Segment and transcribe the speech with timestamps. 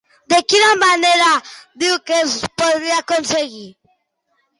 [0.31, 1.27] De quina manera
[1.83, 3.67] diu que es podria aconseguir?